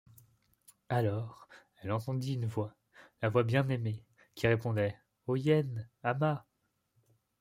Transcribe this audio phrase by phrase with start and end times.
[0.89, 1.47] Alors
[1.83, 2.73] elle entendit une voix,
[3.21, 5.87] la voix bien-aimée, qui répondait: O yen!
[6.01, 6.47] ama!